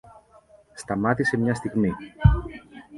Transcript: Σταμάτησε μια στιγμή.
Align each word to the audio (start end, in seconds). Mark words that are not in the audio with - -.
Σταμάτησε 0.73 1.37
μια 1.37 1.53
στιγμή. 1.55 1.91